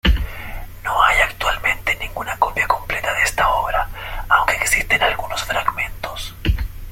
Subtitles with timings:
[0.83, 3.87] No hay actualmente ninguna copia completa de esta obra,
[4.29, 6.33] aunque existen algunos fragmentos.